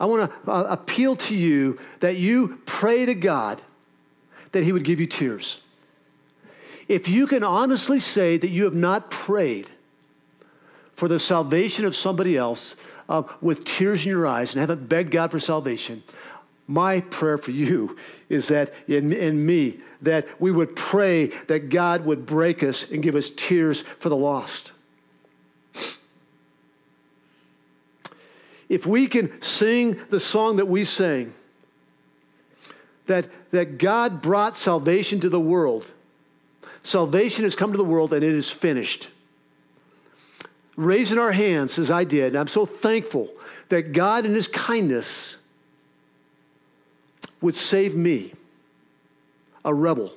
[0.00, 3.60] I want to uh, appeal to you that you pray to God
[4.52, 5.60] that He would give you tears.
[6.88, 9.70] If you can honestly say that you have not prayed
[10.96, 12.74] for the salvation of somebody else
[13.08, 16.02] uh, with tears in your eyes and haven't begged God for salvation,
[16.66, 17.96] my prayer for you
[18.28, 23.02] is that in, in me, that we would pray that God would break us and
[23.02, 24.72] give us tears for the lost.
[28.68, 31.34] If we can sing the song that we sang,
[33.04, 35.92] that, that God brought salvation to the world,
[36.82, 39.10] salvation has come to the world and it is finished
[40.76, 42.28] raising our hands as I did.
[42.28, 43.30] And I'm so thankful
[43.68, 45.38] that God, in His kindness,
[47.40, 48.32] would save me,
[49.64, 50.12] a rebel.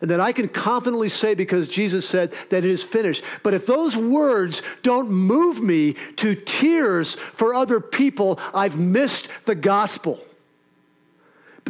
[0.00, 3.22] And that I can confidently say, because Jesus said that it is finished.
[3.42, 9.54] But if those words don't move me to tears for other people, I've missed the
[9.54, 10.24] gospel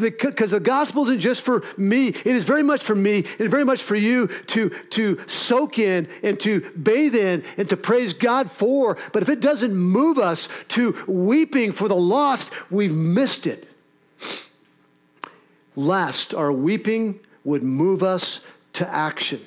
[0.01, 3.65] because the gospel isn't just for me, it is very much for me and very
[3.65, 8.51] much for you to, to soak in and to bathe in and to praise God
[8.51, 8.97] for.
[9.13, 13.69] But if it doesn't move us to weeping for the lost, we've missed it.
[15.77, 18.41] Last, our weeping would move us
[18.75, 19.41] to action.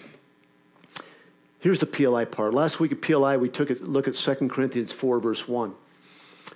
[1.59, 2.53] Here's the PLI part.
[2.53, 5.73] Last week at PLI, we took a look at 2 Corinthians 4, verse 1.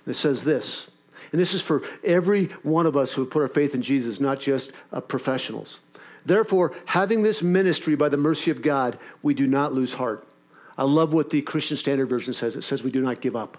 [0.06, 0.90] It says this
[1.32, 4.20] and this is for every one of us who have put our faith in Jesus,
[4.20, 5.80] not just uh, professionals.
[6.24, 10.26] Therefore, having this ministry by the mercy of God, we do not lose heart.
[10.76, 12.56] I love what the Christian Standard Version says.
[12.56, 13.58] It says we do not give up.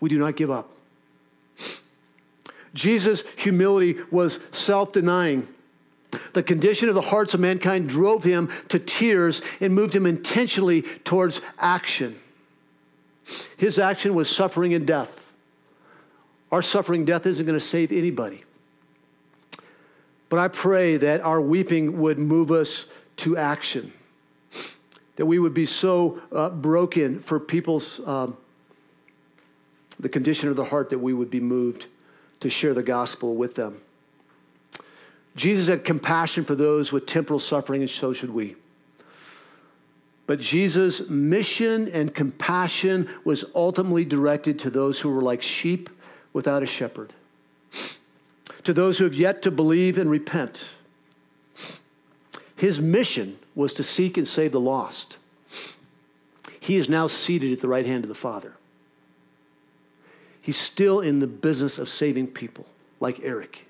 [0.00, 0.70] We do not give up.
[2.74, 5.48] Jesus' humility was self denying.
[6.34, 10.82] The condition of the hearts of mankind drove him to tears and moved him intentionally
[10.82, 12.20] towards action.
[13.56, 15.25] His action was suffering and death.
[16.52, 18.44] Our suffering death isn't going to save anybody.
[20.28, 22.86] But I pray that our weeping would move us
[23.18, 23.92] to action,
[25.16, 28.36] that we would be so uh, broken for people's, um,
[29.98, 31.86] the condition of the heart, that we would be moved
[32.40, 33.80] to share the gospel with them.
[35.36, 38.56] Jesus had compassion for those with temporal suffering, and so should we.
[40.26, 45.88] But Jesus' mission and compassion was ultimately directed to those who were like sheep
[46.36, 47.14] without a shepherd.
[48.64, 50.68] To those who have yet to believe and repent,
[52.54, 55.16] his mission was to seek and save the lost.
[56.60, 58.52] He is now seated at the right hand of the Father.
[60.42, 62.66] He's still in the business of saving people,
[63.00, 63.66] like Eric.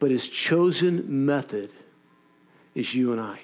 [0.00, 1.72] But his chosen method
[2.74, 3.42] is you and I.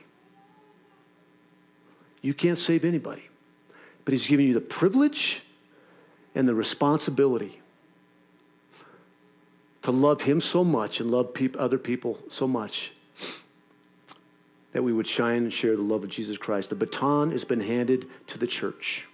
[2.21, 3.29] You can't save anybody,
[4.05, 5.43] but he's giving you the privilege
[6.39, 7.61] and the responsibility
[9.83, 12.93] to love Him so much and love pe- other people so much
[14.71, 16.71] that we would shine and share the love of Jesus Christ.
[16.71, 19.09] The baton has been handed to the church.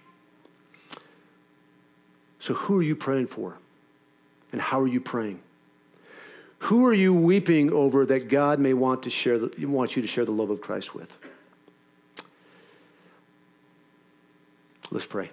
[2.37, 3.57] So, who are you praying for?
[4.51, 5.39] And how are you praying?
[6.59, 10.07] Who are you weeping over that God may want to share the, want you to
[10.07, 11.17] share the love of Christ with?
[14.91, 15.31] Let's pray.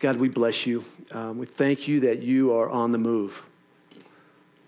[0.00, 0.82] God, we bless you.
[1.12, 3.44] Um, we thank you that you are on the move.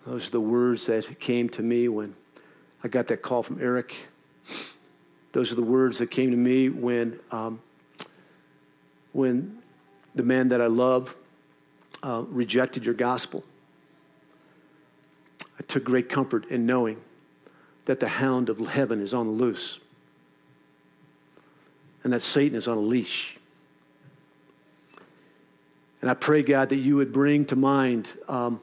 [0.04, 2.14] Those are the words that came to me when
[2.84, 3.94] I got that call from Eric.
[5.32, 7.62] Those are the words that came to me when, um,
[9.12, 9.62] when
[10.14, 11.14] the man that I love
[12.02, 13.42] uh, rejected your gospel.
[15.58, 17.00] I took great comfort in knowing
[17.86, 19.78] that the hound of heaven is on the loose
[22.04, 23.38] and that Satan is on a leash.
[26.02, 28.60] And I pray, God, that you would bring to mind um,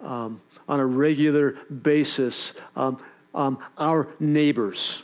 [0.00, 2.98] um, on a regular basis um,
[3.34, 5.02] um our neighbors,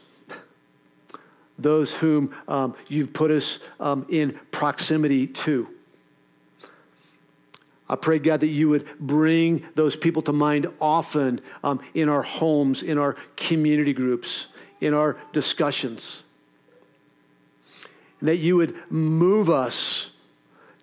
[1.58, 3.58] those whom um, you've put us
[4.08, 5.68] in proximity to.
[7.88, 12.22] I pray, God, that you would bring those people to mind often um, in our
[12.22, 14.46] homes, in our community groups,
[14.80, 16.22] in our discussions.
[18.20, 20.10] And that you would move us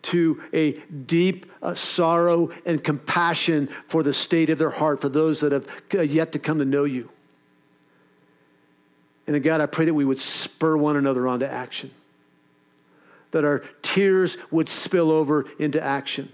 [0.03, 0.73] to a
[1.05, 5.67] deep uh, sorrow and compassion for the state of their heart, for those that have
[5.93, 7.09] uh, yet to come to know you.
[9.27, 11.91] And then, God, I pray that we would spur one another on to action,
[13.31, 16.31] that our tears would spill over into action.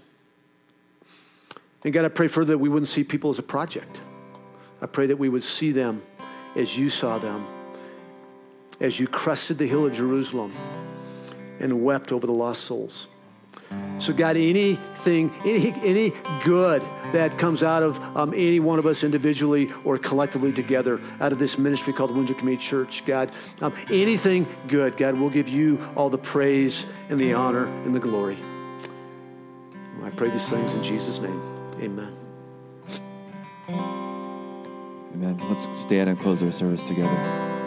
[1.84, 4.00] And God, I pray further that we wouldn't see people as a project.
[4.80, 6.02] I pray that we would see them
[6.56, 7.46] as you saw them,
[8.80, 10.52] as you crested the hill of Jerusalem
[11.60, 13.08] and wept over the lost souls.
[13.98, 16.12] So, God, anything, any, any
[16.44, 21.32] good that comes out of um, any one of us individually or collectively together, out
[21.32, 25.78] of this ministry called Windsor Community Church, God, um, anything good, God, we'll give you
[25.96, 28.38] all the praise and the honor and the glory.
[30.04, 31.42] I pray these things in Jesus' name.
[31.80, 32.16] Amen.
[33.68, 35.38] Amen.
[35.48, 37.57] Let's stand and close our service together.